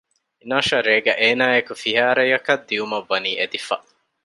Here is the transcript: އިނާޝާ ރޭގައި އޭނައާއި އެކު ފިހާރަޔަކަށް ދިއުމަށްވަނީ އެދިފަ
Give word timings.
އިނާޝާ 0.41 0.75
ރޭގައި 0.87 1.19
އޭނައާއި 1.21 1.55
އެކު 1.55 1.73
ފިހާރަޔަކަށް 1.81 2.65
ދިއުމަށްވަނީ 2.69 3.31
އެދިފަ 3.39 3.75